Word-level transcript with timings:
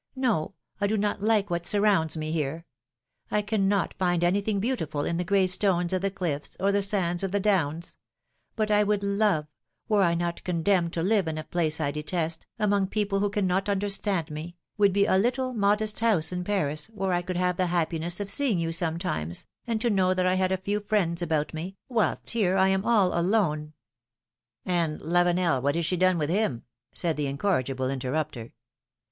No, 0.15 0.55
I 0.79 0.87
do 0.87 0.97
not 0.97 1.21
like 1.21 1.51
what 1.51 1.67
surrounds 1.67 2.17
me 2.17 2.31
here; 2.31 2.65
I 3.29 3.43
cannot 3.43 3.93
find 3.99 4.23
anything 4.23 4.59
beautiful 4.59 5.05
in 5.05 5.17
the 5.17 5.23
gray 5.23 5.45
stones 5.45 5.93
of 5.93 6.01
the 6.01 6.09
cliffs, 6.09 6.57
or 6.59 6.71
the 6.71 6.81
sands 6.81 7.21
of 7.23 7.31
the 7.31 7.39
downs; 7.39 7.97
what 8.55 8.71
I 8.71 8.81
would 8.83 9.03
love, 9.03 9.45
were 9.87 10.01
I 10.01 10.15
not 10.15 10.43
condemned 10.43 10.91
to 10.93 11.03
live 11.03 11.27
in 11.27 11.37
a 11.37 11.43
316 11.43 11.45
philom^:ne's 11.45 11.77
marriages. 11.77 11.77
place 11.77 11.87
I 11.87 11.91
detest, 11.91 12.47
among 12.57 12.87
people 12.87 13.19
who 13.19 13.29
cannot 13.29 13.69
understand 13.69 14.31
me, 14.31 14.55
would 14.75 14.91
be 14.91 15.05
a 15.05 15.19
little, 15.19 15.53
modest 15.53 15.99
house 15.99 16.31
in 16.31 16.43
Paris, 16.43 16.87
where 16.87 17.13
I 17.13 17.21
could 17.21 17.37
have 17.37 17.57
the 17.57 17.67
happiness 17.67 18.19
of 18.19 18.31
seeing 18.31 18.57
you 18.57 18.71
sometimes, 18.71 19.45
and 19.67 19.79
to 19.81 19.91
know 19.91 20.15
that 20.15 20.25
I 20.25 20.33
had 20.33 20.51
a 20.51 20.57
few 20.57 20.79
friends 20.79 21.21
about 21.21 21.53
me, 21.53 21.77
M^hilst 21.91 22.31
here 22.31 22.57
I 22.57 22.69
am 22.69 22.83
all 22.85 23.15
alone— 23.15 23.73
^^And 24.65 24.99
Lavenel, 24.99 25.61
what 25.61 25.75
has 25.75 25.85
she 25.85 25.95
done 25.95 26.17
with 26.17 26.31
him?" 26.31 26.63
said 26.95 27.17
the 27.17 27.27
incorrigible 27.27 27.91
interrupter. 27.91 28.51